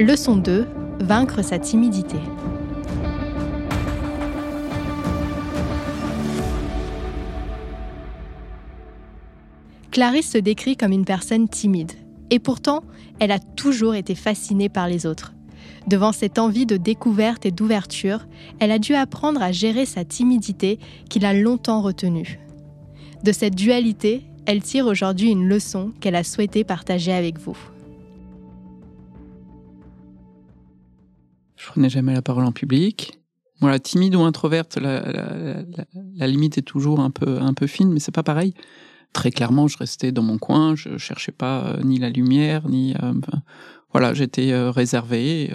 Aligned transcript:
Leçon 0.00 0.34
2. 0.34 0.66
Vaincre 0.98 1.42
sa 1.42 1.60
timidité. 1.60 2.16
Clarisse 9.92 10.32
se 10.32 10.38
décrit 10.38 10.76
comme 10.76 10.90
une 10.90 11.04
personne 11.04 11.48
timide. 11.48 11.92
Et 12.30 12.40
pourtant, 12.40 12.82
elle 13.20 13.30
a 13.30 13.38
toujours 13.38 13.94
été 13.94 14.16
fascinée 14.16 14.68
par 14.68 14.88
les 14.88 15.06
autres. 15.06 15.32
Devant 15.86 16.10
cette 16.10 16.40
envie 16.40 16.66
de 16.66 16.76
découverte 16.76 17.46
et 17.46 17.52
d'ouverture, 17.52 18.26
elle 18.58 18.72
a 18.72 18.80
dû 18.80 18.94
apprendre 18.94 19.44
à 19.44 19.52
gérer 19.52 19.86
sa 19.86 20.04
timidité 20.04 20.80
qu'il 21.08 21.24
a 21.24 21.32
longtemps 21.34 21.82
retenue. 21.82 22.40
De 23.22 23.30
cette 23.30 23.54
dualité, 23.54 24.24
elle 24.46 24.60
tire 24.60 24.86
aujourd'hui 24.86 25.30
une 25.30 25.46
leçon 25.46 25.92
qu'elle 26.00 26.16
a 26.16 26.24
souhaité 26.24 26.64
partager 26.64 27.12
avec 27.12 27.38
vous. 27.38 27.56
Je 31.64 31.70
prenais 31.70 31.88
jamais 31.88 32.12
la 32.12 32.20
parole 32.20 32.44
en 32.44 32.52
public. 32.52 33.18
Voilà, 33.60 33.78
timide 33.78 34.14
ou 34.16 34.20
introverte, 34.20 34.76
la, 34.76 36.26
limite 36.26 36.58
est 36.58 36.62
toujours 36.62 37.00
un 37.00 37.10
peu, 37.10 37.40
un 37.40 37.54
peu 37.54 37.66
fine, 37.66 37.90
mais 37.90 38.00
c'est 38.00 38.12
pas 38.12 38.22
pareil. 38.22 38.52
Très 39.14 39.30
clairement, 39.30 39.66
je 39.66 39.78
restais 39.78 40.12
dans 40.12 40.22
mon 40.22 40.36
coin, 40.36 40.74
je 40.74 40.98
cherchais 40.98 41.32
pas 41.32 41.64
euh, 41.64 41.82
ni 41.82 41.98
la 41.98 42.10
lumière, 42.10 42.68
ni 42.68 42.94
euh, 43.02 43.14
voilà, 43.92 44.12
j'étais 44.12 44.52
euh, 44.52 44.70
réservé, 44.70 45.50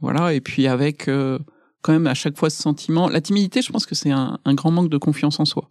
voilà, 0.00 0.34
et 0.34 0.40
puis 0.40 0.68
avec 0.68 1.06
quand 1.06 1.92
même 1.92 2.06
à 2.06 2.14
chaque 2.14 2.36
fois 2.36 2.48
ce 2.48 2.62
sentiment, 2.62 3.08
la 3.08 3.20
timidité, 3.20 3.62
je 3.62 3.72
pense 3.72 3.86
que 3.86 3.96
c'est 3.96 4.12
un, 4.12 4.38
un, 4.44 4.54
grand 4.54 4.70
manque 4.70 4.90
de 4.90 4.98
confiance 4.98 5.40
en 5.40 5.46
soi, 5.46 5.68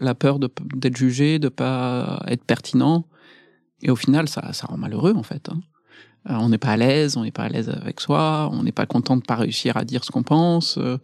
la 0.00 0.16
peur 0.16 0.40
d'être 0.40 0.96
jugé, 0.96 1.38
de 1.38 1.50
pas 1.50 2.24
être 2.26 2.44
pertinent, 2.44 3.06
et 3.80 3.90
au 3.90 3.96
final, 3.96 4.28
ça, 4.28 4.52
ça 4.52 4.66
rend 4.66 4.78
malheureux 4.78 5.12
en 5.14 5.22
fait. 5.22 5.50
Hein. 5.50 5.60
Euh, 6.30 6.34
on 6.34 6.48
n'est 6.48 6.58
pas 6.58 6.70
à 6.70 6.76
l'aise, 6.76 7.16
on 7.16 7.22
n'est 7.22 7.30
pas 7.30 7.44
à 7.44 7.48
l'aise 7.48 7.68
avec 7.68 8.00
soi, 8.00 8.48
on 8.52 8.62
n'est 8.62 8.72
pas 8.72 8.86
content 8.86 9.16
de 9.16 9.22
pas 9.22 9.36
réussir 9.36 9.76
à 9.76 9.84
dire 9.84 10.04
ce 10.04 10.10
qu'on 10.10 10.22
pense. 10.22 10.78
Euh. 10.78 10.98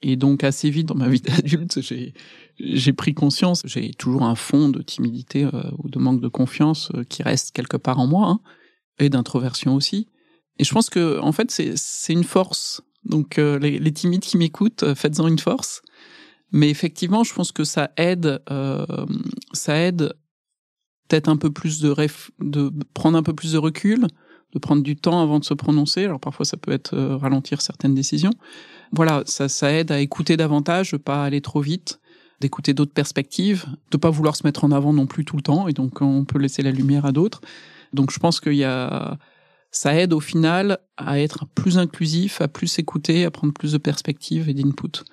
et 0.00 0.16
donc 0.16 0.44
assez 0.44 0.70
vite 0.70 0.86
dans 0.86 0.94
ma 0.94 1.08
vie 1.08 1.20
d'adulte, 1.20 1.80
j'ai 1.80 2.14
j'ai 2.58 2.92
pris 2.92 3.14
conscience, 3.14 3.62
j'ai 3.66 3.92
toujours 3.92 4.24
un 4.24 4.34
fond 4.34 4.68
de 4.68 4.82
timidité 4.82 5.44
euh, 5.44 5.62
ou 5.78 5.88
de 5.88 5.98
manque 5.98 6.20
de 6.20 6.28
confiance 6.28 6.90
qui 7.08 7.22
reste 7.22 7.52
quelque 7.52 7.76
part 7.76 8.00
en 8.00 8.06
moi 8.06 8.28
hein, 8.28 8.40
et 8.98 9.10
d'introversion 9.10 9.74
aussi. 9.74 10.08
Et 10.58 10.64
je 10.64 10.72
pense 10.72 10.90
que 10.90 11.20
en 11.20 11.32
fait 11.32 11.50
c'est 11.50 11.74
c'est 11.76 12.12
une 12.12 12.24
force. 12.24 12.82
Donc 13.04 13.36
les, 13.36 13.78
les, 13.78 13.92
timides 13.92 14.22
qui 14.22 14.36
m'écoutent, 14.36 14.92
faites-en 14.94 15.28
une 15.28 15.38
force. 15.38 15.82
Mais 16.50 16.68
effectivement, 16.68 17.24
je 17.24 17.32
pense 17.32 17.52
que 17.52 17.64
ça 17.64 17.90
aide, 17.96 18.42
ça 19.52 19.76
aide 19.76 20.12
peut-être 21.08 21.28
un 21.28 21.36
peu 21.36 21.50
plus 21.50 21.80
de, 21.80 21.94
de 22.40 22.72
prendre 22.92 23.16
un 23.16 23.22
peu 23.22 23.34
plus 23.34 23.52
de 23.52 23.58
recul, 23.58 24.06
de 24.52 24.58
prendre 24.58 24.82
du 24.82 24.96
temps 24.96 25.20
avant 25.20 25.38
de 25.38 25.44
se 25.44 25.54
prononcer. 25.54 26.04
Alors 26.04 26.20
parfois 26.20 26.46
ça 26.46 26.56
peut 26.56 26.72
être 26.72 26.94
euh, 26.94 27.16
ralentir 27.16 27.60
certaines 27.60 27.94
décisions. 27.94 28.32
Voilà, 28.92 29.22
ça, 29.26 29.48
ça 29.48 29.72
aide 29.72 29.92
à 29.92 30.00
écouter 30.00 30.36
davantage, 30.36 30.96
pas 30.96 31.24
aller 31.24 31.40
trop 31.40 31.60
vite, 31.60 32.00
d'écouter 32.40 32.72
d'autres 32.72 32.94
perspectives, 32.94 33.66
de 33.90 33.96
pas 33.96 34.10
vouloir 34.10 34.36
se 34.36 34.46
mettre 34.46 34.64
en 34.64 34.72
avant 34.72 34.92
non 34.92 35.06
plus 35.06 35.24
tout 35.24 35.36
le 35.36 35.42
temps, 35.42 35.68
et 35.68 35.72
donc 35.72 36.00
on 36.00 36.24
peut 36.24 36.38
laisser 36.38 36.62
la 36.62 36.70
lumière 36.70 37.04
à 37.04 37.12
d'autres. 37.12 37.40
Donc 37.92 38.10
je 38.10 38.18
pense 38.18 38.40
qu'il 38.40 38.54
y 38.54 38.64
a, 38.64 39.18
ça 39.70 39.94
aide 39.94 40.12
au 40.12 40.20
final 40.20 40.78
à 40.96 41.20
être 41.20 41.46
plus 41.54 41.78
inclusif, 41.78 42.40
à 42.40 42.48
plus 42.48 42.78
écouter, 42.78 43.24
à 43.24 43.30
prendre 43.30 43.52
plus 43.52 43.72
de 43.72 43.78
perspectives 43.78 44.48
et 44.48 44.54
d'input. 44.54 45.04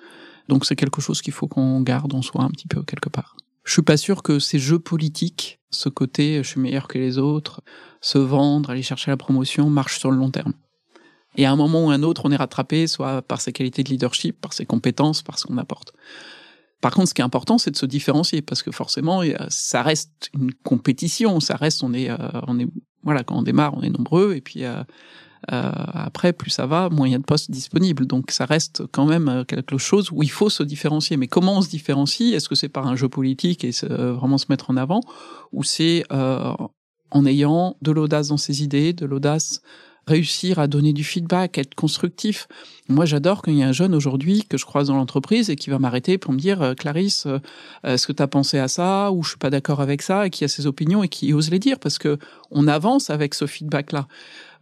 Donc 0.48 0.64
c'est 0.64 0.76
quelque 0.76 1.00
chose 1.00 1.20
qu'il 1.20 1.32
faut 1.32 1.48
qu'on 1.48 1.80
garde 1.80 2.14
en 2.14 2.22
soi 2.22 2.42
un 2.42 2.50
petit 2.50 2.68
peu 2.68 2.82
quelque 2.82 3.08
part. 3.08 3.36
Je 3.66 3.72
suis 3.72 3.82
pas 3.82 3.96
sûr 3.96 4.22
que 4.22 4.38
ces 4.38 4.60
jeux 4.60 4.78
politiques, 4.78 5.58
ce 5.70 5.88
côté 5.88 6.36
je 6.42 6.48
suis 6.48 6.60
meilleur 6.60 6.86
que 6.86 6.98
les 6.98 7.18
autres, 7.18 7.62
se 8.00 8.16
vendre, 8.16 8.70
aller 8.70 8.82
chercher 8.82 9.10
la 9.10 9.16
promotion, 9.16 9.68
marche 9.68 9.98
sur 9.98 10.12
le 10.12 10.16
long 10.16 10.30
terme. 10.30 10.54
Et 11.36 11.44
à 11.44 11.52
un 11.52 11.56
moment 11.56 11.84
ou 11.84 11.90
un 11.90 12.04
autre, 12.04 12.22
on 12.24 12.30
est 12.30 12.36
rattrapé, 12.36 12.86
soit 12.86 13.22
par 13.22 13.40
ses 13.40 13.52
qualités 13.52 13.82
de 13.82 13.90
leadership, 13.90 14.40
par 14.40 14.52
ses 14.52 14.64
compétences, 14.64 15.22
par 15.22 15.38
ce 15.38 15.46
qu'on 15.46 15.58
apporte. 15.58 15.92
Par 16.80 16.94
contre, 16.94 17.08
ce 17.08 17.14
qui 17.14 17.20
est 17.20 17.24
important, 17.24 17.58
c'est 17.58 17.72
de 17.72 17.76
se 17.76 17.86
différencier, 17.86 18.40
parce 18.40 18.62
que 18.62 18.70
forcément, 18.70 19.22
ça 19.48 19.82
reste 19.82 20.30
une 20.32 20.54
compétition, 20.54 21.40
ça 21.40 21.56
reste, 21.56 21.82
on 21.82 21.92
est, 21.92 22.08
euh, 22.08 22.16
on 22.46 22.60
est, 22.60 22.68
voilà, 23.02 23.24
quand 23.24 23.36
on 23.36 23.42
démarre, 23.42 23.74
on 23.74 23.82
est 23.82 23.90
nombreux, 23.90 24.34
et 24.34 24.40
puis 24.40 24.64
euh, 24.64 24.76
euh, 24.76 24.84
après, 25.48 26.32
plus 26.32 26.50
ça 26.50 26.66
va, 26.66 26.88
moins 26.88 27.08
il 27.08 27.18
de 27.18 27.24
postes 27.24 27.50
disponibles. 27.50 28.06
Donc 28.06 28.30
ça 28.30 28.44
reste 28.44 28.82
quand 28.92 29.06
même 29.06 29.28
euh, 29.28 29.44
quelque 29.44 29.78
chose 29.78 30.10
où 30.12 30.22
il 30.22 30.30
faut 30.30 30.50
se 30.50 30.62
différencier. 30.62 31.16
Mais 31.16 31.28
comment 31.28 31.58
on 31.58 31.62
se 31.62 31.68
différencie? 31.68 32.34
Est-ce 32.34 32.48
que 32.48 32.54
c'est 32.54 32.68
par 32.68 32.86
un 32.86 32.96
jeu 32.96 33.08
politique 33.08 33.64
et 33.64 33.70
euh, 33.84 34.12
vraiment 34.12 34.38
se 34.38 34.46
mettre 34.48 34.70
en 34.70 34.76
avant, 34.76 35.00
ou 35.52 35.62
c'est 35.62 36.04
en 36.10 37.24
ayant 37.24 37.76
de 37.82 37.92
l'audace 37.92 38.28
dans 38.28 38.36
ses 38.36 38.62
idées, 38.62 38.92
de 38.92 39.06
l'audace 39.06 39.60
réussir 40.06 40.58
à 40.58 40.66
donner 40.66 40.92
du 40.92 41.04
feedback, 41.04 41.58
être 41.58 41.74
constructif. 41.74 42.48
Moi, 42.88 43.04
j'adore 43.04 43.42
quand 43.42 43.50
il 43.50 43.58
y 43.58 43.62
a 43.62 43.68
un 43.68 43.72
jeune 43.72 43.94
aujourd'hui 43.94 44.44
que 44.48 44.56
je 44.56 44.64
croise 44.64 44.88
dans 44.88 44.96
l'entreprise 44.96 45.50
et 45.50 45.56
qui 45.56 45.70
va 45.70 45.78
m'arrêter 45.78 46.18
pour 46.18 46.32
me 46.32 46.38
dire 46.38 46.74
Clarisse, 46.78 47.26
est-ce 47.82 48.06
que 48.06 48.12
tu 48.12 48.22
as 48.22 48.28
pensé 48.28 48.58
à 48.58 48.68
ça 48.68 49.10
ou 49.10 49.24
je 49.24 49.30
suis 49.30 49.38
pas 49.38 49.50
d'accord 49.50 49.80
avec 49.80 50.02
ça 50.02 50.26
et 50.26 50.30
qui 50.30 50.44
a 50.44 50.48
ses 50.48 50.66
opinions 50.66 51.02
et 51.02 51.08
qui 51.08 51.32
ose 51.32 51.50
les 51.50 51.58
dire 51.58 51.80
parce 51.80 51.98
que 51.98 52.18
on 52.50 52.68
avance 52.68 53.10
avec 53.10 53.34
ce 53.34 53.46
feedback-là. 53.46 54.06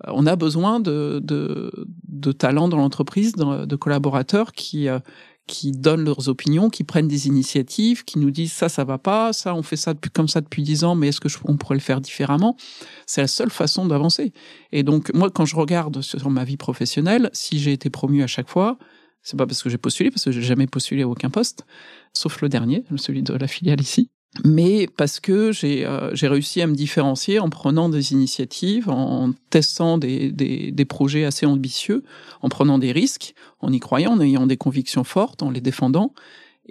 Euh, 0.06 0.12
on 0.14 0.26
a 0.26 0.36
besoin 0.36 0.80
de, 0.80 1.20
de, 1.22 1.70
de 2.08 2.32
talents 2.32 2.68
dans 2.68 2.76
l'entreprise, 2.76 3.32
de, 3.32 3.76
collaborateurs 3.76 4.52
qui 4.52 4.88
euh, 4.88 4.98
qui 5.46 5.72
donnent 5.72 6.04
leurs 6.04 6.28
opinions, 6.28 6.70
qui 6.70 6.84
prennent 6.84 7.08
des 7.08 7.26
initiatives, 7.26 8.04
qui 8.04 8.18
nous 8.18 8.30
disent 8.30 8.52
ça, 8.52 8.68
ça 8.68 8.84
va 8.84 8.98
pas, 8.98 9.32
ça, 9.32 9.54
on 9.54 9.62
fait 9.62 9.76
ça 9.76 9.94
depuis, 9.94 10.10
comme 10.10 10.28
ça 10.28 10.40
depuis 10.40 10.62
dix 10.62 10.84
ans, 10.84 10.94
mais 10.94 11.08
est-ce 11.08 11.20
que 11.20 11.28
on 11.44 11.56
pourrait 11.56 11.74
le 11.74 11.80
faire 11.80 12.00
différemment? 12.00 12.56
C'est 13.06 13.20
la 13.20 13.26
seule 13.26 13.50
façon 13.50 13.86
d'avancer. 13.86 14.32
Et 14.72 14.82
donc, 14.82 15.12
moi, 15.12 15.30
quand 15.30 15.44
je 15.44 15.56
regarde 15.56 16.00
sur 16.00 16.30
ma 16.30 16.44
vie 16.44 16.56
professionnelle, 16.56 17.30
si 17.32 17.58
j'ai 17.58 17.72
été 17.72 17.90
promu 17.90 18.22
à 18.22 18.26
chaque 18.26 18.48
fois, 18.48 18.78
c'est 19.22 19.36
pas 19.36 19.46
parce 19.46 19.62
que 19.62 19.70
j'ai 19.70 19.78
postulé, 19.78 20.10
parce 20.10 20.24
que 20.24 20.32
j'ai 20.32 20.42
jamais 20.42 20.66
postulé 20.66 21.02
à 21.02 21.08
aucun 21.08 21.30
poste, 21.30 21.66
sauf 22.14 22.40
le 22.40 22.48
dernier, 22.48 22.84
celui 22.96 23.22
de 23.22 23.34
la 23.34 23.46
filiale 23.46 23.80
ici 23.80 24.10
mais 24.42 24.88
parce 24.96 25.20
que 25.20 25.52
j'ai 25.52 25.86
euh, 25.86 26.10
réussi 26.22 26.60
à 26.60 26.66
me 26.66 26.74
différencier 26.74 27.38
en 27.38 27.50
prenant 27.50 27.88
des 27.88 28.12
initiatives, 28.12 28.90
en 28.90 29.32
testant 29.50 29.96
des, 29.96 30.32
des, 30.32 30.72
des, 30.72 30.84
projets 30.84 31.24
assez 31.24 31.46
ambitieux, 31.46 32.02
en 32.42 32.48
prenant 32.48 32.78
des 32.78 32.90
risques, 32.90 33.34
en 33.60 33.72
y 33.72 33.78
croyant, 33.78 34.12
en 34.12 34.20
ayant 34.20 34.46
des 34.46 34.56
convictions 34.56 35.04
fortes, 35.04 35.42
en 35.42 35.50
les 35.50 35.60
défendant. 35.60 36.12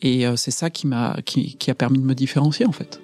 Et 0.01 0.27
euh, 0.27 0.35
c'est 0.35 0.51
ça 0.51 0.69
qui 0.69 0.87
m'a 0.87 1.17
qui, 1.25 1.55
qui 1.55 1.71
a 1.71 1.75
permis 1.75 1.99
de 1.99 2.03
me 2.03 2.15
différencier 2.15 2.65
en 2.65 2.73
fait. 2.73 2.99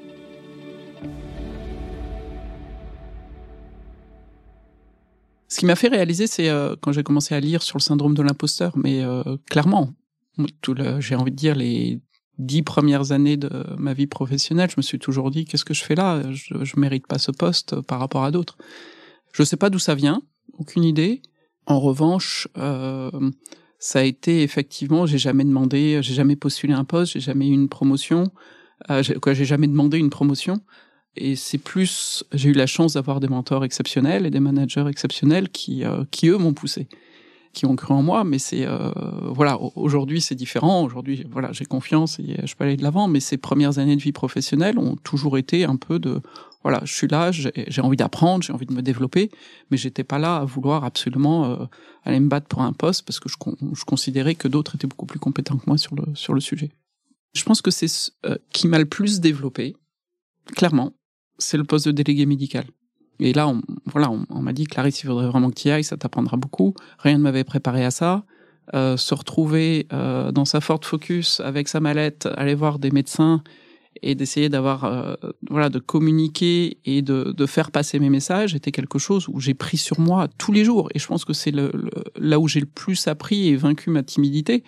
Ce 5.48 5.58
qui 5.60 5.66
m'a 5.66 5.76
fait 5.76 5.88
réaliser, 5.88 6.28
c'est 6.28 6.50
euh, 6.50 6.76
quand 6.82 6.92
j'ai 6.92 7.04
commencé 7.04 7.34
à 7.34 7.40
lire 7.40 7.64
sur 7.64 7.78
le 7.78 7.84
syndrome 7.84 8.14
de 8.14 8.22
l'imposteur, 8.22 8.74
mais 8.76 9.04
clairement, 9.50 9.94
j'ai 11.00 11.16
envie 11.16 11.32
de 11.32 11.36
dire 11.36 11.56
les 11.56 12.02
dix 12.40 12.64
premières 12.64 13.12
années 13.12 13.38
de 13.38 13.50
ma 13.78 13.94
vie 13.94 14.08
professionnelle, 14.08 14.70
je 14.70 14.76
me 14.78 14.82
suis 14.82 14.98
toujours 14.98 15.30
dit 15.30 15.46
qu'est-ce 15.46 15.66
que 15.66 15.74
je 15.74 15.84
fais 15.84 15.96
là? 15.96 16.24
Je, 16.32 16.64
je 16.64 16.80
mérite 16.80 17.06
pas 17.06 17.20
ce 17.20 17.32
poste 17.32 17.80
par 17.82 18.00
rapport 18.00 18.24
à 18.24 18.32
d'autres. 18.32 18.58
Je 19.34 19.44
sais 19.44 19.58
pas 19.58 19.70
d'où 19.70 19.80
ça 19.80 19.94
vient, 19.94 20.22
aucune 20.58 20.84
idée. 20.84 21.22
En 21.66 21.80
revanche, 21.80 22.48
euh, 22.58 23.12
ça 23.78 24.00
a 24.00 24.04
été 24.04 24.42
effectivement, 24.42 25.06
j'ai 25.06 25.18
jamais 25.18 25.44
demandé, 25.44 26.00
j'ai 26.02 26.14
jamais 26.14 26.36
postulé 26.36 26.74
un 26.74 26.84
poste, 26.84 27.14
j'ai 27.14 27.20
jamais 27.20 27.48
eu 27.48 27.54
une 27.54 27.70
promotion, 27.70 28.32
euh, 28.90 29.04
j'ai 29.04 29.46
jamais 29.46 29.68
demandé 29.68 29.98
une 29.98 30.10
promotion. 30.10 30.62
Et 31.16 31.36
c'est 31.36 31.58
plus, 31.58 32.24
j'ai 32.34 32.50
eu 32.50 32.54
la 32.54 32.68
chance 32.68 32.94
d'avoir 32.94 33.20
des 33.20 33.28
mentors 33.28 33.66
exceptionnels 33.66 34.26
et 34.26 34.30
des 34.30 34.40
managers 34.40 34.86
exceptionnels 34.88 35.50
qui, 35.50 35.84
euh, 35.84 36.06
qui 36.12 36.28
eux 36.28 36.38
m'ont 36.38 36.54
poussé 36.54 36.88
qui 37.54 37.66
ont 37.66 37.76
cru 37.76 37.94
en 37.94 38.04
moi, 38.04 38.24
mais 38.24 38.40
c'est 38.40 38.66
euh, 38.66 38.92
voilà, 39.24 39.60
aujourd'hui 39.60 40.22
c'est 40.22 40.36
différent. 40.36 40.84
Aujourd'hui, 40.84 41.26
voilà, 41.30 41.52
j'ai 41.52 41.66
confiance 41.66 42.20
et 42.20 42.38
je 42.46 42.56
peux 42.56 42.64
aller 42.64 42.78
de 42.78 42.84
l'avant. 42.84 43.08
Mais 43.08 43.20
ces 43.20 43.38
premières 43.38 43.80
années 43.80 43.96
de 43.96 44.02
vie 44.02 44.12
professionnelle 44.12 44.78
ont 44.78 44.96
toujours 44.98 45.38
été 45.38 45.66
un 45.66 45.76
peu 45.76 46.00
de 46.00 46.22
voilà, 46.62 46.82
je 46.84 46.94
suis 46.94 47.08
là, 47.08 47.32
j'ai 47.32 47.82
envie 47.82 47.96
d'apprendre, 47.96 48.44
j'ai 48.44 48.52
envie 48.52 48.66
de 48.66 48.74
me 48.74 48.82
développer, 48.82 49.32
mais 49.72 49.78
j'étais 49.78 50.04
pas 50.04 50.20
là 50.20 50.38
à 50.38 50.46
vouloir 50.46 50.84
absolument 50.84 51.46
euh, 51.46 51.66
aller 52.04 52.20
me 52.20 52.28
battre 52.28 52.48
pour 52.48 52.62
un 52.62 52.74
poste 52.74 53.06
parce 53.06 53.20
que 53.20 53.30
je, 53.30 53.36
je 53.74 53.86
considérais 53.86 54.36
que 54.36 54.50
d'autres 54.50 54.76
étaient 54.76 54.88
beaucoup 54.88 55.06
plus 55.06 55.20
compétents 55.20 55.58
que 55.58 55.64
moi 55.68 55.78
sur 55.78 55.96
le 55.96 56.04
sur 56.16 56.34
le 56.34 56.42
sujet. 56.42 56.72
Je 57.34 57.44
pense 57.44 57.62
que 57.62 57.72
c'est 57.72 57.88
ce 57.88 58.12
euh, 58.26 58.38
qui 58.52 58.68
m'a 58.68 58.78
le 58.78 58.86
plus 58.86 59.22
développé, 59.22 59.76
clairement, 60.48 60.94
c'est 61.38 61.58
le 61.58 61.64
poste 61.64 61.86
de 61.86 61.92
délégué 61.92 62.26
médical. 62.26 62.66
Et 63.20 63.34
là, 63.34 63.48
on, 63.48 63.62
voilà, 63.86 64.10
on, 64.30 64.42
m'a 64.42 64.54
dit, 64.54 64.66
Clarisse, 64.66 65.02
il 65.04 65.08
faudrait 65.08 65.28
vraiment 65.28 65.50
que 65.50 65.56
tu 65.56 65.68
y 65.68 65.72
ailles, 65.72 65.84
ça 65.84 65.98
t'apprendra 65.98 66.38
beaucoup. 66.38 66.74
Rien 67.00 67.18
ne 67.18 67.24
m'avait 67.24 67.44
préparé 67.44 67.84
à 67.84 67.92
ça. 67.92 68.24
Euh, 68.76 68.98
se 68.98 69.16
retrouver 69.16 69.88
euh, 69.94 70.32
dans 70.32 70.46
sa 70.46 70.62
Ford 70.62 70.80
Focus 70.84 71.40
avec 71.40 71.68
sa 71.68 71.80
mallette, 71.80 72.30
aller 72.38 72.54
voir 72.54 72.78
des 72.78 72.92
médecins 72.92 73.44
et 74.04 74.14
d'essayer 74.14 74.48
d'avoir, 74.48 74.86
euh, 74.86 75.16
voilà, 75.50 75.70
de 75.70 75.80
communiquer 75.80 76.78
et 76.86 77.02
de, 77.02 77.34
de, 77.36 77.46
faire 77.48 77.72
passer 77.72 77.98
mes 78.00 78.12
messages 78.12 78.54
était 78.54 78.72
quelque 78.72 79.00
chose 79.00 79.28
où 79.28 79.40
j'ai 79.40 79.56
pris 79.56 79.78
sur 79.78 80.00
moi 80.00 80.28
tous 80.38 80.52
les 80.52 80.64
jours. 80.64 80.90
Et 80.94 81.00
je 81.00 81.08
pense 81.08 81.26
que 81.26 81.34
c'est 81.34 81.50
le, 81.50 81.72
là 82.16 82.40
où 82.40 82.48
j'ai 82.48 82.60
le 82.60 82.68
plus 82.68 83.08
appris 83.08 83.48
et 83.48 83.56
vaincu 83.56 83.90
ma 83.90 84.04
timidité, 84.04 84.64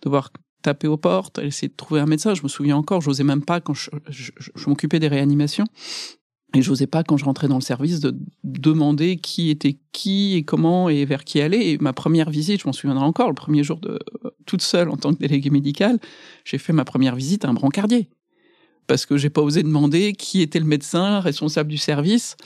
de 0.00 0.08
voir 0.08 0.30
taper 0.62 0.88
aux 0.88 0.96
portes, 0.96 1.38
essayer 1.38 1.68
de 1.68 1.76
trouver 1.76 2.00
un 2.00 2.06
médecin. 2.06 2.32
Je 2.34 2.42
me 2.42 2.48
souviens 2.48 2.76
encore, 2.76 3.02
j'osais 3.02 3.24
même 3.24 3.44
pas 3.44 3.60
quand 3.60 3.74
je, 3.74 3.90
je 4.08 4.68
m'occupais 4.68 4.98
des 4.98 5.08
réanimations 5.08 5.66
Et 6.54 6.62
j'osais 6.62 6.86
pas, 6.86 7.02
quand 7.02 7.16
je 7.16 7.24
rentrais 7.24 7.48
dans 7.48 7.56
le 7.56 7.62
service, 7.62 8.00
de 8.00 8.14
demander 8.44 9.16
qui 9.16 9.50
était 9.50 9.78
qui 9.92 10.34
et 10.34 10.44
comment 10.44 10.88
et 10.88 11.04
vers 11.04 11.24
qui 11.24 11.40
aller. 11.40 11.58
Et 11.58 11.78
ma 11.78 11.92
première 11.92 12.30
visite, 12.30 12.60
je 12.60 12.66
m'en 12.66 12.72
souviendrai 12.72 13.04
encore, 13.04 13.28
le 13.28 13.34
premier 13.34 13.64
jour 13.64 13.80
de 13.80 13.98
toute 14.44 14.62
seule 14.62 14.90
en 14.90 14.96
tant 14.96 15.14
que 15.14 15.18
déléguée 15.18 15.50
médicale, 15.50 15.98
j'ai 16.44 16.58
fait 16.58 16.72
ma 16.72 16.84
première 16.84 17.16
visite 17.16 17.44
à 17.44 17.48
un 17.48 17.54
brancardier. 17.54 18.08
Parce 18.86 19.06
que 19.06 19.16
j'ai 19.16 19.30
pas 19.30 19.42
osé 19.42 19.62
demander 19.62 20.12
qui 20.12 20.42
était 20.42 20.58
le 20.58 20.66
médecin 20.66 21.20
responsable 21.20 21.70
du 21.70 21.78
service. 21.78 22.36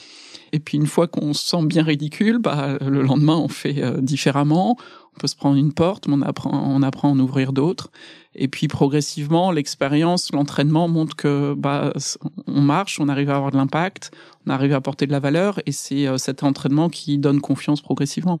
Et 0.53 0.59
puis 0.59 0.77
une 0.77 0.87
fois 0.87 1.07
qu'on 1.07 1.33
se 1.33 1.45
sent 1.45 1.65
bien 1.65 1.83
ridicule, 1.83 2.37
bah, 2.37 2.77
le 2.79 3.01
lendemain 3.01 3.35
on 3.35 3.47
fait 3.47 3.83
euh, 3.83 3.99
différemment. 3.99 4.77
On 5.15 5.19
peut 5.19 5.27
se 5.27 5.35
prendre 5.35 5.57
une 5.57 5.73
porte, 5.73 6.07
mais 6.07 6.13
on 6.13 6.21
apprend, 6.21 6.51
on 6.51 6.83
apprend 6.83 7.09
à 7.09 7.11
en 7.11 7.19
ouvrir 7.19 7.51
d'autres. 7.51 7.89
Et 8.35 8.47
puis 8.47 8.67
progressivement, 8.67 9.51
l'expérience, 9.51 10.31
l'entraînement 10.31 10.87
montre 10.87 11.15
que 11.15 11.55
bah, 11.57 11.91
on 12.45 12.61
marche, 12.61 12.99
on 12.99 13.09
arrive 13.09 13.31
à 13.31 13.35
avoir 13.35 13.51
de 13.51 13.57
l'impact, 13.57 14.11
on 14.45 14.51
arrive 14.51 14.73
à 14.73 14.75
apporter 14.75 15.07
de 15.07 15.11
la 15.11 15.19
valeur, 15.19 15.59
et 15.65 15.71
c'est 15.71 16.07
euh, 16.07 16.17
cet 16.17 16.43
entraînement 16.43 16.89
qui 16.89 17.17
donne 17.17 17.41
confiance 17.41 17.81
progressivement. 17.81 18.39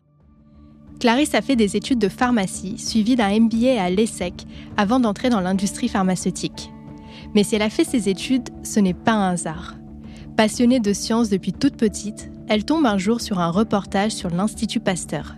Clarisse 0.99 1.33
a 1.33 1.41
fait 1.41 1.55
des 1.55 1.75
études 1.75 1.99
de 1.99 2.09
pharmacie, 2.09 2.77
suivies 2.77 3.15
d'un 3.15 3.39
MBA 3.39 3.81
à 3.81 3.89
l'ESSEC, 3.89 4.45
avant 4.77 4.99
d'entrer 4.99 5.29
dans 5.29 5.41
l'industrie 5.41 5.87
pharmaceutique. 5.87 6.71
Mais 7.33 7.43
si 7.43 7.55
elle 7.55 7.61
a 7.61 7.69
fait 7.69 7.83
ses 7.83 8.09
études, 8.09 8.49
ce 8.63 8.79
n'est 8.79 8.93
pas 8.93 9.13
un 9.13 9.31
hasard. 9.31 9.75
Passionnée 10.35 10.79
de 10.79 10.93
sciences 10.93 11.29
depuis 11.29 11.53
toute 11.53 11.75
petite, 11.75 12.31
elle 12.47 12.63
tombe 12.63 12.85
un 12.85 12.97
jour 12.97 13.21
sur 13.21 13.39
un 13.39 13.49
reportage 13.49 14.11
sur 14.11 14.29
l'Institut 14.29 14.79
Pasteur. 14.79 15.35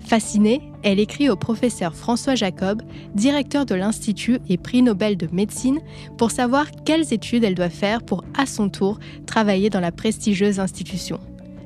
Fascinée, 0.00 0.62
elle 0.82 0.98
écrit 0.98 1.28
au 1.28 1.36
professeur 1.36 1.94
François 1.94 2.34
Jacob, 2.34 2.82
directeur 3.14 3.66
de 3.66 3.74
l'Institut 3.74 4.38
et 4.48 4.56
prix 4.56 4.82
Nobel 4.82 5.16
de 5.16 5.28
médecine, 5.30 5.80
pour 6.16 6.30
savoir 6.30 6.66
quelles 6.84 7.12
études 7.12 7.44
elle 7.44 7.54
doit 7.54 7.68
faire 7.68 8.02
pour, 8.02 8.24
à 8.36 8.46
son 8.46 8.70
tour, 8.70 8.98
travailler 9.26 9.70
dans 9.70 9.80
la 9.80 9.92
prestigieuse 9.92 10.58
institution. 10.58 11.20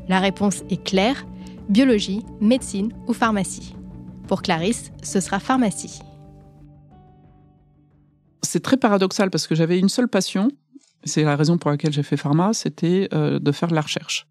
La 0.08 0.18
réponse 0.18 0.62
est 0.68 0.82
claire, 0.82 1.24
biologie, 1.68 2.24
médecine 2.40 2.92
ou 3.06 3.12
pharmacie. 3.12 3.74
Pour 4.26 4.42
Clarisse, 4.42 4.90
ce 5.02 5.20
sera 5.20 5.38
pharmacie. 5.38 6.00
C'est 8.44 8.60
très 8.60 8.76
paradoxal 8.76 9.30
parce 9.30 9.46
que 9.46 9.54
j'avais 9.54 9.78
une 9.78 9.88
seule 9.88 10.08
passion, 10.08 10.48
c'est 11.04 11.24
la 11.24 11.36
raison 11.36 11.58
pour 11.58 11.70
laquelle 11.70 11.92
j'ai 11.92 12.02
fait 12.02 12.16
pharma, 12.16 12.52
c'était 12.52 13.08
euh, 13.12 13.38
de 13.38 13.52
faire 13.52 13.68
de 13.68 13.74
la 13.74 13.80
recherche. 13.80 14.28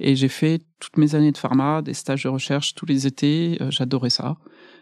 Et 0.00 0.14
j'ai 0.14 0.28
fait 0.28 0.60
toutes 0.78 0.96
mes 0.96 1.14
années 1.14 1.32
de 1.32 1.38
pharma, 1.38 1.82
des 1.82 1.94
stages 1.94 2.24
de 2.24 2.28
recherche 2.28 2.74
tous 2.74 2.86
les 2.86 3.06
étés, 3.06 3.58
euh, 3.60 3.70
j'adorais 3.70 4.10
ça. 4.10 4.36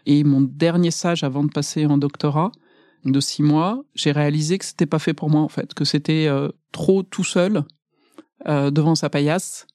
Et 0.05 0.23
mon 0.23 0.41
dernier 0.41 0.91
stage 0.91 1.23
avant 1.23 1.43
de 1.43 1.51
passer 1.51 1.85
en 1.85 1.97
doctorat, 1.97 2.51
de 3.05 3.19
six 3.19 3.41
mois, 3.41 3.83
j'ai 3.95 4.11
réalisé 4.11 4.57
que 4.57 4.65
c'était 4.65 4.85
pas 4.85 4.99
fait 4.99 5.13
pour 5.13 5.29
moi 5.29 5.41
en 5.41 5.47
fait, 5.49 5.73
que 5.73 5.85
c'était 5.85 6.27
euh, 6.27 6.49
trop 6.71 7.03
tout 7.03 7.23
seul 7.23 7.63
devant 8.45 8.93
sa 8.93 9.09
paillasse 9.09 9.65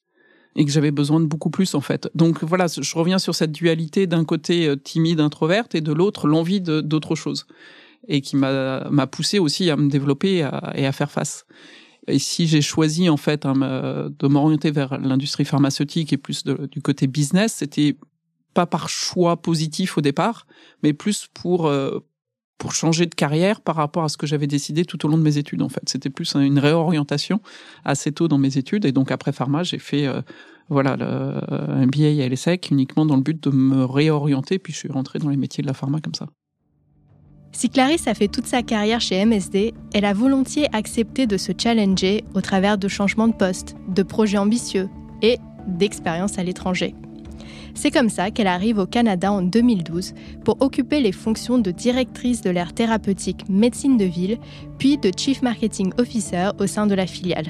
et 0.55 0.65
que 0.65 0.71
j'avais 0.71 0.93
besoin 0.93 1.19
de 1.19 1.27
beaucoup 1.27 1.51
plus 1.51 1.75
en 1.75 1.81
fait. 1.81 2.09
Donc 2.15 2.43
voilà, 2.45 2.69
je 2.69 2.97
reviens 2.97 3.19
sur 3.19 3.35
cette 3.35 3.51
dualité 3.51 4.07
d'un 4.07 4.25
côté 4.25 4.73
timide, 4.83 5.21
introverte 5.21 5.75
et 5.75 5.81
de 5.81 5.93
l'autre 5.93 6.29
l'envie 6.29 6.61
d'autre 6.61 7.17
chose 7.17 7.47
et 8.09 8.21
qui 8.21 8.37
m'a 8.37 9.07
poussé 9.11 9.39
aussi 9.39 9.71
à 9.71 9.77
me 9.77 9.89
développer 9.89 10.49
et 10.75 10.87
à, 10.87 10.93
faire 10.93 11.11
face. 11.11 11.47
Et 12.09 12.19
si 12.19 12.49
j'ai 12.49 12.63
choisi 12.63 13.09
en 13.09 13.17
fait 13.17 13.47
hein, 13.47 13.55
de 13.55 14.27
m'orienter 14.27 14.71
vers 14.71 14.99
l'industrie 14.99 15.45
pharmaceutique 15.45 16.13
et 16.13 16.17
plus 16.17 16.45
du 16.45 16.83
côté 16.83 17.07
business, 17.07 17.55
c'était 17.59 17.97
pas 18.55 18.67
par 18.67 18.89
choix 18.89 19.41
positif 19.41 19.99
au 19.99 20.01
départ, 20.01 20.47
mais 20.83 20.93
plus 20.93 21.29
pour 21.33 21.67
euh, 21.67 22.01
pour 22.59 22.75
changer 22.75 23.07
de 23.07 23.15
carrière 23.15 23.61
par 23.61 23.75
rapport 23.75 24.05
à 24.05 24.09
ce 24.09 24.17
que 24.17 24.27
j'avais 24.27 24.47
décidé 24.47 24.85
tout 24.85 25.05
au 25.05 25.09
long 25.09 25.19
de 25.19 25.23
mes 25.23 25.39
études 25.39 25.63
en 25.63 25.69
fait. 25.69 25.83
C'était 25.87 26.11
plus 26.11 26.35
une 26.35 26.59
réorientation 26.59 27.41
assez 27.85 28.13
tôt 28.13 28.29
dans 28.29 28.39
mes 28.39 28.57
études 28.57 28.85
et 28.85 28.93
donc 28.93 29.11
après 29.11 29.33
pharma, 29.33 29.63
j'ai 29.65 29.79
fait 29.79 30.07
euh, 30.07 30.23
voilà 30.69 30.97
le, 30.97 31.05
un 31.07 31.87
MBA 31.87 32.23
à 32.23 32.29
l'ESSEC 32.29 32.71
uniquement 32.71 33.05
dans 33.05 33.17
le 33.17 33.23
but 33.23 33.43
de 33.43 33.51
me 33.51 33.85
réorienter 33.85 34.59
puis 34.59 34.73
je 34.73 34.79
suis 34.79 34.93
rentré 34.93 35.19
dans 35.19 35.29
les 35.29 35.37
métiers 35.37 35.63
de 35.63 35.67
la 35.67 35.75
pharma 35.75 36.01
comme 36.01 36.15
ça. 36.15 36.27
Si 37.53 37.69
Clarisse 37.69 38.07
a 38.07 38.15
fait 38.15 38.29
toute 38.29 38.47
sa 38.47 38.63
carrière 38.63 39.01
chez 39.01 39.25
MSD, 39.25 39.75
elle 39.93 40.07
a 40.07 40.15
volontiers 40.15 40.69
accepté 40.75 41.27
de 41.27 41.37
se 41.37 41.53
challenger 41.57 42.25
au 42.35 42.41
travers 42.41 42.79
de 42.79 42.89
changements 42.89 43.29
de 43.29 43.35
poste, 43.35 43.77
de 43.89 44.03
projets 44.03 44.39
ambitieux 44.39 44.89
et 45.21 45.39
d'expériences 45.67 46.39
à 46.39 46.43
l'étranger. 46.43 46.95
C'est 47.75 47.91
comme 47.91 48.09
ça 48.09 48.31
qu'elle 48.31 48.47
arrive 48.47 48.79
au 48.79 48.87
Canada 48.87 49.31
en 49.31 49.43
2012 49.43 50.15
pour 50.45 50.61
occuper 50.61 51.01
les 51.01 51.13
fonctions 51.13 51.59
de 51.59 51.71
directrice 51.71 52.41
de 52.41 52.51
l'aire 52.51 52.73
thérapeutique 52.73 53.49
médecine 53.49 53.97
de 53.97 54.05
ville, 54.05 54.39
puis 54.79 54.99
de 54.99 55.11
Chief 55.17 55.43
Marketing 55.43 55.93
Officer 55.99 56.51
au 56.59 56.67
sein 56.67 56.87
de 56.87 56.95
la 56.95 57.07
filiale. 57.07 57.49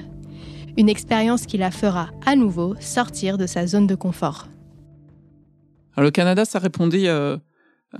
Une 0.77 0.89
expérience 0.89 1.47
qui 1.47 1.59
la 1.59 1.71
fera 1.71 2.09
à 2.27 2.35
nouveau 2.35 2.75
sortir 2.81 3.39
de 3.39 3.47
sa 3.47 3.67
zone 3.67 3.87
de 3.87 3.95
confort. 3.95 4.49
Alors, 5.95 6.07
le 6.07 6.11
Canada, 6.11 6.45
ça 6.45 6.59
répondait 6.59 7.09
euh, 7.09 7.37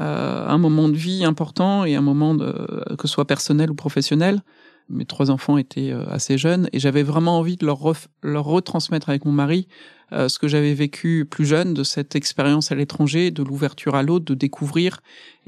euh, 0.01 0.47
un 0.47 0.59
moment 0.59 0.89
de 0.89 0.97
vie 0.97 1.25
important 1.25 1.85
et 1.85 1.95
un 1.97 2.01
moment 2.01 2.35
de, 2.35 2.53
que 2.97 3.07
ce 3.07 3.13
soit 3.13 3.27
personnel 3.27 3.71
ou 3.71 3.75
professionnel. 3.75 4.43
Mes 4.89 5.05
trois 5.05 5.31
enfants 5.31 5.59
étaient 5.59 5.93
euh, 5.93 6.05
assez 6.11 6.39
jeunes 6.39 6.69
et 6.73 6.79
j'avais 6.79 7.03
vraiment 7.03 7.39
envie 7.39 7.57
de 7.57 7.67
leur, 7.67 7.81
leur 8.23 8.45
retransmettre 8.45 9.11
avec 9.11 9.25
mon 9.25 9.33
mari 9.33 9.69
euh, 10.13 10.29
ce 10.29 10.39
que 10.39 10.49
j'avais 10.49 10.75
vécu 10.75 11.27
plus 11.31 11.47
jeune 11.47 11.73
de 11.73 11.85
cette 11.85 12.17
expérience 12.17 12.73
à 12.73 12.75
l'étranger, 12.75 13.31
de 13.31 13.43
l'ouverture 13.43 13.95
à 13.95 14.03
l'autre, 14.03 14.25
de 14.25 14.35
découvrir 14.35 15.01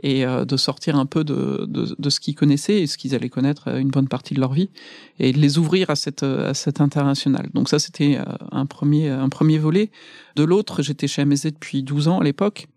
et 0.03 0.25
de 0.25 0.57
sortir 0.57 0.97
un 0.97 1.07
peu 1.07 1.23
de, 1.23 1.67
de, 1.69 1.95
de 1.99 2.11
ce 2.11 2.19
qu'ils 2.19 2.35
connaissaient 2.35 2.81
et 2.81 2.87
ce 2.87 2.99
qu'ils 2.99 3.15
allaient 3.15 3.29
connaître 3.29 3.69
une 3.69 3.91
bonne 3.91 4.09
partie 4.09 4.35
de 4.35 4.41
leur 4.41 4.53
vie 4.53 4.71
et 5.19 5.33
de 5.33 5.39
les 5.39 5.59
ouvrir 5.59 5.91
à 5.91 5.97
cette, 5.97 6.23
à 6.23 6.53
cette 6.53 6.81
internationale. 6.81 7.49
Donc 7.55 7.69
ça, 7.69 7.79
c'était 7.79 8.19
un 8.51 8.67
premier, 8.67 9.09
un 9.09 9.29
premier 9.29 9.59
volet. 9.59 9.91
De 10.35 10.45
l'autre, 10.45 10.83
j'étais 10.83 11.07
chez 11.07 11.25
MSZ 11.25 11.53
depuis 11.53 11.83
12 11.83 12.09
ans 12.09 12.21
à 12.21 12.25
l'époque 12.25 12.69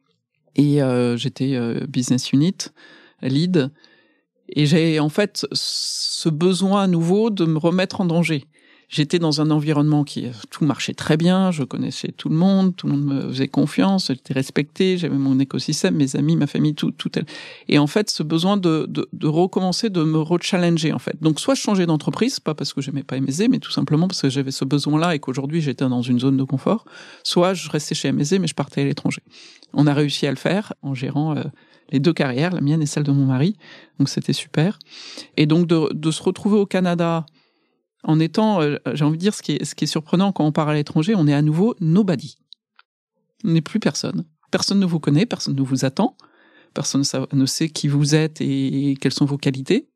et 0.57 0.81
euh, 0.81 1.15
j'étais 1.15 1.55
euh, 1.55 1.85
business 1.87 2.31
unit 2.33 2.57
lead 3.21 3.71
et 4.49 4.65
j'ai 4.65 4.99
en 4.99 5.09
fait 5.09 5.45
ce 5.51 6.29
besoin 6.29 6.83
à 6.83 6.87
nouveau 6.87 7.29
de 7.29 7.45
me 7.45 7.57
remettre 7.57 8.01
en 8.01 8.05
danger. 8.05 8.45
J'étais 8.89 9.19
dans 9.19 9.41
un 9.41 9.51
environnement 9.51 10.05
qui 10.05 10.27
tout 10.49 10.63
marchait 10.63 10.93
très 10.93 11.17
bien, 11.17 11.51
je 11.51 11.63
connaissais 11.63 12.13
tout 12.15 12.29
le 12.29 12.35
monde, 12.35 12.73
tout 12.73 12.87
le 12.87 12.93
monde 12.93 13.03
me 13.03 13.21
faisait 13.29 13.49
confiance, 13.49 14.07
j'étais 14.07 14.33
respecté, 14.33 14.97
j'avais 14.97 15.17
mon 15.17 15.37
écosystème, 15.39 15.95
mes 15.95 16.15
amis, 16.15 16.37
ma 16.37 16.47
famille, 16.47 16.73
tout, 16.73 16.91
tout. 16.91 17.11
Et 17.67 17.79
en 17.79 17.87
fait, 17.87 18.09
ce 18.09 18.23
besoin 18.23 18.55
de, 18.55 18.85
de, 18.87 19.09
de 19.11 19.27
recommencer, 19.27 19.89
de 19.89 20.03
me 20.03 20.19
rechallenger 20.19 20.93
en 20.93 20.99
fait. 20.99 21.21
Donc 21.21 21.41
soit 21.41 21.53
je 21.53 21.61
changeais 21.61 21.85
d'entreprise, 21.85 22.39
pas 22.39 22.55
parce 22.55 22.71
que 22.71 22.79
j'aimais 22.79 23.03
pas 23.03 23.19
MSD, 23.19 23.49
mais 23.49 23.59
tout 23.59 23.71
simplement 23.71 24.07
parce 24.07 24.21
que 24.21 24.29
j'avais 24.29 24.51
ce 24.51 24.63
besoin-là 24.63 25.15
et 25.15 25.19
qu'aujourd'hui 25.19 25.61
j'étais 25.61 25.87
dans 25.87 26.01
une 26.01 26.21
zone 26.21 26.37
de 26.37 26.43
confort. 26.43 26.85
Soit 27.23 27.53
je 27.53 27.69
restais 27.69 27.93
chez 27.93 28.09
MSD, 28.13 28.39
mais 28.39 28.47
je 28.47 28.55
partais 28.55 28.81
à 28.81 28.85
l'étranger. 28.85 29.21
On 29.73 29.85
a 29.85 29.93
réussi 29.93 30.27
à 30.27 30.29
le 30.29 30.37
faire 30.37 30.73
en 30.81 30.93
gérant 30.93 31.35
euh, 31.35 31.43
les 31.91 31.99
deux 31.99 32.13
carrières, 32.13 32.51
la 32.53 32.61
mienne 32.61 32.81
et 32.81 32.85
celle 32.85 33.03
de 33.03 33.11
mon 33.11 33.25
mari. 33.25 33.57
Donc 33.99 34.07
c'était 34.07 34.31
super. 34.31 34.79
Et 35.35 35.45
donc 35.45 35.67
de, 35.67 35.91
de 35.93 36.11
se 36.11 36.23
retrouver 36.23 36.57
au 36.57 36.65
Canada 36.65 37.25
en 38.03 38.19
étant, 38.19 38.61
euh, 38.61 38.77
j'ai 38.93 39.03
envie 39.03 39.17
de 39.17 39.21
dire, 39.21 39.33
ce 39.33 39.41
qui, 39.41 39.53
est, 39.53 39.65
ce 39.65 39.75
qui 39.75 39.85
est 39.85 39.87
surprenant 39.87 40.31
quand 40.31 40.45
on 40.45 40.51
part 40.51 40.69
à 40.69 40.73
l'étranger, 40.73 41.13
on 41.15 41.27
est 41.27 41.33
à 41.33 41.41
nouveau 41.41 41.75
nobody. 41.79 42.37
On 43.43 43.51
n'est 43.51 43.61
plus 43.61 43.79
personne. 43.79 44.25
Personne 44.51 44.79
ne 44.79 44.85
vous 44.85 44.99
connaît, 44.99 45.25
personne 45.25 45.55
ne 45.55 45.61
vous 45.61 45.85
attend, 45.85 46.15
personne 46.73 47.03
ne 47.33 47.45
sait 47.45 47.69
qui 47.69 47.87
vous 47.87 48.15
êtes 48.15 48.39
et 48.41 48.95
quelles 49.01 49.13
sont 49.13 49.25
vos 49.25 49.37
qualités 49.37 49.89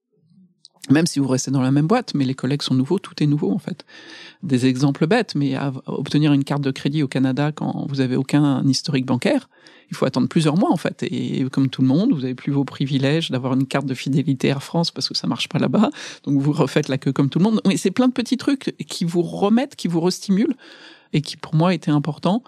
même 0.90 1.06
si 1.06 1.20
vous 1.20 1.28
restez 1.28 1.52
dans 1.52 1.62
la 1.62 1.72
même 1.72 1.88
boîte, 1.88 2.14
mais 2.16 2.26
les 2.26 2.34
collègues 2.34 2.64
sont 2.64 2.74
nouveaux, 2.74 3.00
tout 3.00 3.22
est 3.22 3.28
nouveau 3.28 3.52
en 3.52 3.60
fait. 3.60 3.86
Des 4.44 4.66
exemples 4.66 5.06
bêtes, 5.06 5.36
mais 5.36 5.56
à 5.56 5.72
obtenir 5.86 6.34
une 6.34 6.44
carte 6.44 6.62
de 6.62 6.72
crédit 6.72 7.04
au 7.04 7.08
Canada 7.08 7.52
quand 7.52 7.86
vous 7.88 8.02
avez 8.02 8.16
aucun 8.16 8.66
historique 8.66 9.06
bancaire, 9.06 9.48
il 9.92 9.96
faut 9.96 10.06
attendre 10.06 10.28
plusieurs 10.28 10.58
mois 10.58 10.72
en 10.72 10.78
fait. 10.78 11.04
Et 11.04 11.46
comme 11.52 11.70
tout 11.70 11.82
le 11.82 11.88
monde, 11.88 12.14
vous 12.14 12.24
avez 12.24 12.34
plus 12.34 12.52
vos 12.52 12.64
privilèges 12.64 13.30
d'avoir 13.30 13.54
une 13.54 13.68
carte 13.68 13.86
de 13.86 13.94
fidélité 13.94 14.48
Air 14.48 14.64
France 14.64 14.90
parce 14.90 15.08
que 15.08 15.16
ça 15.16 15.28
marche 15.28 15.50
pas 15.50 15.60
là-bas, 15.60 15.92
donc 16.24 16.42
vous 16.42 16.52
refaites 16.52 16.88
la 16.88 16.98
queue 16.98 17.12
comme 17.12 17.30
tout 17.30 17.40
le 17.40 17.44
monde. 17.44 17.62
Mais 17.68 17.78
c'est 17.78 17.92
plein 17.92 18.08
de 18.08 18.14
petits 18.14 18.38
trucs 18.38 18.76
qui 18.88 19.06
vous 19.06 19.22
remettent, 19.22 19.76
qui 19.76 19.88
vous 19.88 20.02
restimulent 20.02 20.56
et 21.14 21.22
qui 21.22 21.38
pour 21.38 21.56
moi 21.56 21.74
étaient 21.74 21.92
importants. 21.92 22.42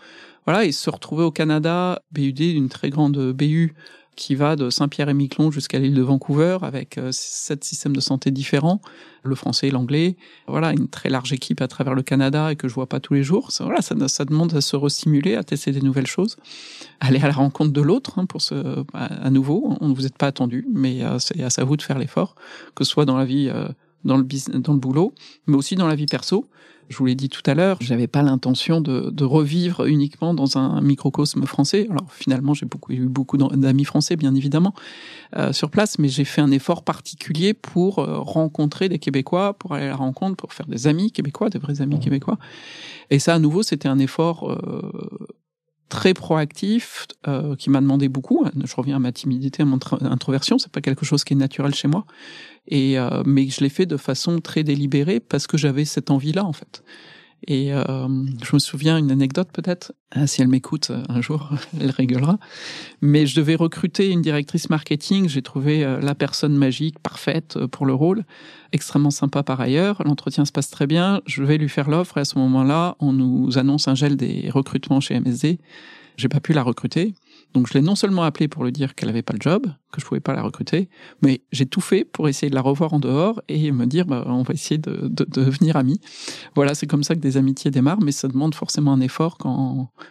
Voilà, 0.46 0.66
et 0.66 0.74
se 0.74 0.90
retrouver 0.90 1.24
au 1.24 1.32
Canada, 1.32 2.02
BUD, 2.12 2.42
une 2.42 2.68
très 2.68 2.90
grande 2.90 3.32
BU 3.32 3.76
qui 4.16 4.36
va 4.36 4.56
de 4.56 4.70
Saint-Pierre-et-Miquelon 4.70 5.52
jusqu'à 5.52 5.80
l'île 5.80 5.94
de 5.94 6.02
Vancouver 6.02 6.58
avec 6.62 6.98
euh, 6.98 7.10
sept 7.12 7.64
systèmes 7.64 7.96
de 7.96 8.02
santé 8.02 8.32
différents, 8.32 8.82
le 9.24 9.36
français 9.36 9.68
et 9.68 9.72
l'anglais. 9.72 10.16
Voilà, 10.48 10.72
une 10.72 10.88
très 10.88 11.10
large 11.10 11.34
équipe 11.34 11.62
à 11.62 11.68
travers 11.68 11.94
le 11.94 12.04
Canada 12.04 12.52
et 12.52 12.56
que 12.56 12.68
je 12.68 12.74
vois 12.74 12.88
pas 12.88 13.00
tous 13.00 13.14
les 13.14 13.24
jours. 13.24 13.50
Voilà, 13.60 13.82
ça, 13.82 14.26
demande 14.26 14.54
à 14.54 14.62
se 14.62 14.76
restimuler, 14.76 15.36
à 15.36 15.44
tester 15.44 15.72
des 15.72 15.82
nouvelles 15.82 16.08
choses, 16.08 16.38
aller 17.00 17.20
à 17.20 17.28
la 17.28 17.34
rencontre 17.34 17.72
de 17.72 17.82
l'autre 17.82 18.20
hein, 18.20 18.26
pour 18.26 18.42
ce, 18.42 18.84
à 18.94 19.30
nouveau. 19.30 19.76
On 19.82 19.90
ne 19.90 19.96
vous 19.96 20.06
êtes 20.06 20.18
pas 20.18 20.28
attendu, 20.28 20.66
mais 20.74 21.04
euh, 21.04 21.18
c'est 21.20 21.60
à 21.60 21.64
vous 21.64 21.78
de 21.78 21.82
faire 21.82 21.98
l'effort, 21.98 22.36
que 22.76 22.84
ce 22.84 22.92
soit 22.92 23.06
dans 23.06 23.18
la 23.18 23.26
vie 23.26 23.50
euh, 23.50 23.68
dans 24.04 24.18
le, 24.18 24.26
dans 24.60 24.74
le 24.74 24.80
boulot, 24.80 25.14
mais 25.48 25.56
aussi 25.56 25.76
dans 25.76 25.88
la 25.88 25.96
vie 25.96 26.06
perso. 26.06 26.46
Je 26.90 26.98
vous 26.98 27.06
l'ai 27.06 27.16
dit 27.16 27.30
tout 27.30 27.42
à 27.46 27.54
l'heure, 27.54 27.78
j'avais 27.80 28.08
pas 28.08 28.22
l'intention 28.22 28.82
de, 28.82 29.10
de, 29.10 29.24
revivre 29.24 29.86
uniquement 29.86 30.34
dans 30.34 30.58
un 30.58 30.82
microcosme 30.82 31.46
français. 31.46 31.88
Alors 31.90 32.12
finalement, 32.12 32.54
j'ai 32.54 32.66
beaucoup, 32.66 32.92
eu 32.92 33.08
beaucoup 33.08 33.38
d'amis 33.38 33.86
français, 33.86 34.16
bien 34.16 34.36
évidemment, 34.36 34.74
euh, 35.38 35.54
sur 35.54 35.70
place, 35.70 35.98
mais 35.98 36.10
j'ai 36.10 36.26
fait 36.26 36.42
un 36.42 36.52
effort 36.52 36.84
particulier 36.84 37.54
pour 37.54 38.00
euh, 38.00 38.20
rencontrer 38.20 38.90
des 38.90 39.00
Québécois, 39.00 39.54
pour 39.58 39.74
aller 39.74 39.86
à 39.86 39.90
la 39.90 39.96
rencontre, 39.96 40.36
pour 40.36 40.54
faire 40.54 40.68
des 40.68 40.86
amis 40.88 41.12
québécois, 41.12 41.50
des 41.50 41.58
vrais 41.58 41.82
amis 41.82 42.00
québécois. 42.00 42.38
Et 43.10 43.20
ça, 43.20 43.34
à 43.34 43.40
nouveau, 43.40 43.64
c'était 43.64 43.88
un 43.88 44.00
effort 44.00 44.52
euh, 44.52 45.38
très 45.94 46.16
proactif 46.16 47.06
euh, 47.28 47.56
qui 47.56 47.70
m'a 47.70 47.80
demandé 47.80 48.10
beaucoup. 48.10 48.44
Je 48.64 48.76
reviens 48.76 48.96
à 48.96 49.00
ma 49.00 49.12
timidité, 49.12 49.62
à 49.62 49.66
mon 49.66 49.78
introversion, 50.02 50.58
c'est 50.58 50.72
pas 50.72 50.82
quelque 50.82 51.06
chose 51.06 51.24
qui 51.24 51.34
est 51.34 51.38
naturel 51.38 51.76
chez 51.76 51.88
moi. 51.88 52.06
Et 52.68 52.98
euh, 52.98 53.22
mais 53.28 53.48
je 53.48 53.62
l'ai 53.62 53.70
fait 53.70 53.86
de 53.86 53.96
façon 53.96 54.40
très 54.40 54.64
délibérée 54.64 55.20
parce 55.20 55.46
que 55.46 55.56
j'avais 55.56 55.86
cette 55.86 56.10
envie-là 56.10 56.46
en 56.46 56.52
fait. 56.52 56.84
Et 57.48 57.74
euh, 57.74 58.08
je 58.44 58.56
me 58.56 58.60
souviens 58.60 58.98
une 58.98 59.12
anecdote 59.12 59.50
peut-être, 59.52 59.94
ah, 60.12 60.28
si 60.28 60.42
elle 60.42 60.48
m'écoute 60.48 60.92
euh, 60.92 61.04
un 61.10 61.22
jour, 61.22 61.50
elle 61.82 61.90
rigolera. 61.90 62.38
Mais 63.02 63.26
je 63.26 63.36
devais 63.36 63.56
recruter 63.56 64.12
une 64.12 64.22
directrice 64.22 64.70
marketing. 64.70 65.28
J'ai 65.28 65.42
trouvé 65.42 65.84
euh, 65.84 66.00
la 66.00 66.14
personne 66.14 66.56
magique, 66.56 67.00
parfaite 67.00 67.58
euh, 67.58 67.68
pour 67.68 67.86
le 67.86 67.94
rôle, 67.94 68.24
extrêmement 68.72 69.12
sympa 69.12 69.42
par 69.42 69.60
ailleurs. 69.60 70.02
L'entretien 70.06 70.46
se 70.46 70.52
passe 70.52 70.70
très 70.70 70.86
bien. 70.86 71.22
Je 71.26 71.44
vais 71.44 71.58
lui 71.58 71.70
faire 71.70 71.90
l'offre 71.90 72.18
et 72.18 72.22
à 72.22 72.26
ce 72.26 72.38
moment-là, 72.38 72.96
on 73.00 73.12
nous 73.12 73.58
annonce 73.58 73.88
un 73.88 73.96
gel 73.96 74.16
des 74.16 74.50
recrutements 74.52 75.00
chez 75.00 75.20
MSD. 75.20 75.60
J'ai 76.16 76.30
pas 76.30 76.40
pu 76.40 76.54
la 76.54 76.62
recruter. 76.62 77.16
Donc 77.54 77.68
je 77.68 77.74
l'ai 77.74 77.82
non 77.82 77.96
seulement 77.96 78.24
appelée 78.24 78.48
pour 78.48 78.64
lui 78.64 78.72
dire 78.72 78.96
qu'elle 78.96 79.10
avait 79.10 79.22
pas 79.22 79.34
le 79.34 79.40
job, 79.40 79.68
que 79.92 80.02
je 80.02 80.06
pouvais 80.06 80.20
pas 80.20 80.34
la 80.34 80.42
recruter, 80.42 80.90
mais 81.22 81.42
j'ai 81.52 81.68
tout 81.68 81.82
fait 81.82 82.04
pour 82.04 82.28
essayer 82.28 82.50
de 82.50 82.56
la 82.56 82.62
revoir 82.62 82.94
en 82.94 83.00
dehors 83.00 83.42
et 83.48 83.72
me 83.72 83.86
dire 83.86 84.06
bah, 84.06 84.24
on 84.26 84.42
va 84.42 84.54
essayer 84.54 84.80
de, 84.80 85.08
de, 85.08 85.24
de 85.24 85.44
devenir 85.44 85.76
amis. 85.76 86.00
Voilà, 86.56 86.74
c'est 86.74 86.88
comme 86.88 87.04
ça 87.04 87.14
que 87.14 87.20
des 87.20 87.38
amitiés 87.38 87.70
démarrent, 87.70 88.02
mais 88.02 88.12
ça 88.12 88.28
demande 88.28 88.56
forcément 88.56 88.92
un 88.94 89.02
effort. 89.02 89.38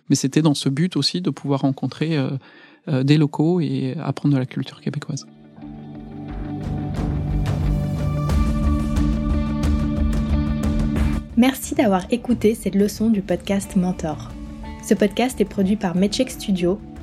Mais 0.08 0.14
c'était 0.14 0.42
dans 0.42 0.54
ce 0.54 0.68
but 0.68 0.96
aussi 0.96 1.20
de 1.20 1.30
pouvoir 1.30 1.60
rencontrer 1.60 2.16
euh, 2.16 2.30
euh, 2.88 3.02
des 3.02 3.16
locaux 3.16 3.60
et 3.60 3.96
apprendre 3.98 4.34
de 4.34 4.38
la 4.38 4.46
culture 4.46 4.80
québécoise. 4.80 5.26
Merci 11.36 11.74
d'avoir 11.74 12.04
écouté 12.12 12.54
cette 12.54 12.74
leçon 12.74 13.10
du 13.10 13.22
podcast 13.22 13.74
Mentor. 13.74 14.30
Ce 14.86 14.94
podcast 14.94 15.40
est 15.40 15.46
produit 15.46 15.76
par 15.76 15.96
Medcheck 15.96 16.30
Studio 16.30 16.78